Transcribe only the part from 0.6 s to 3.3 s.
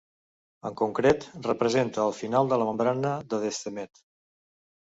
En concret, representa el final de la membrana